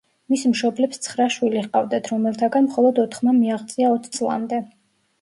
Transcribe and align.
მის 0.33 0.45
მშობლებს 0.53 1.01
ცხრა 1.07 1.27
შვილი 1.35 1.61
ჰყავდათ, 1.67 2.11
რომელთაგან 2.15 2.73
მხოლოდ 2.73 3.05
ოთხმა 3.07 3.39
მიაღწია 3.39 3.97
ოც 3.99 4.13
წლამდე. 4.21 4.69